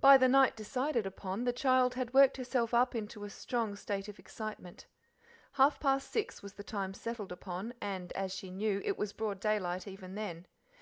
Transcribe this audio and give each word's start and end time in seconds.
By 0.00 0.16
the 0.16 0.26
night 0.26 0.56
decided 0.56 1.04
upon, 1.04 1.44
the 1.44 1.52
child 1.52 1.92
had 1.92 2.14
worked 2.14 2.38
herself 2.38 2.72
up 2.72 2.94
into 2.94 3.24
a 3.24 3.28
strong 3.28 3.76
state 3.76 4.08
of 4.08 4.18
excitement. 4.18 4.86
Half 5.52 5.80
past 5.80 6.10
six 6.10 6.42
was 6.42 6.54
the 6.54 6.64
time 6.64 6.94
settled 6.94 7.30
upon, 7.30 7.74
and, 7.78 8.10
as 8.14 8.32
she 8.32 8.50
knew, 8.50 8.80
it 8.86 8.96
was 8.96 9.12
broad 9.12 9.38
daylight 9.38 9.86
even 9.86 10.14
then. 10.14 10.46